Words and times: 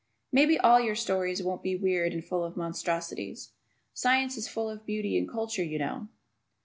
Maybe 0.31 0.57
all 0.57 0.79
your 0.79 0.95
stories 0.95 1.43
won't 1.43 1.61
be 1.61 1.75
weird 1.75 2.11
and 2.13 2.25
full 2.25 2.43
of 2.43 2.57
monstrosities. 2.57 3.51
Science 3.93 4.35
is 4.35 4.47
full 4.47 4.67
of 4.67 4.83
beauty 4.83 5.15
and 5.15 5.29
culture, 5.29 5.61
you 5.63 5.77
know. 5.77 6.07